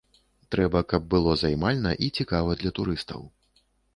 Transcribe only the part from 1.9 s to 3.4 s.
і цікава для турыстаў.